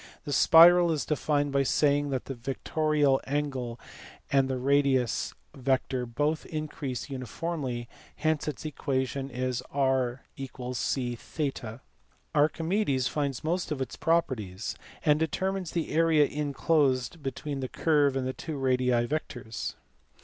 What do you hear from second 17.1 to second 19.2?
between the curve and two radii